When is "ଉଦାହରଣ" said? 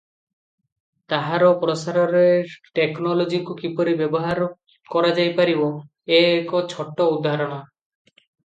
7.19-7.63